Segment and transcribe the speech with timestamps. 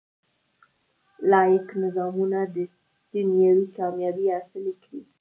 [1.29, 2.39] لاییک نظامونه
[3.13, 4.99] دنیوي کامیابۍ حاصلې کړي.